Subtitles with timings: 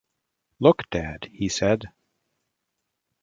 [0.59, 1.89] “Look, dad!” he said.